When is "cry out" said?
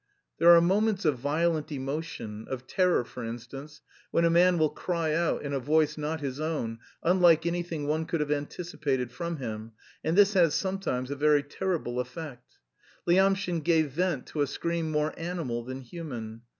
4.71-5.43